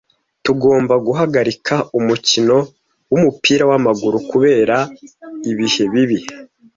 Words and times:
Tugomba 0.45 0.93
guhagarika 1.07 1.75
umukino 1.99 2.57
wumupira 3.11 3.63
wamaguru 3.71 4.17
kubera 4.31 4.77
ibihe 5.51 5.83
bibi. 5.93 6.19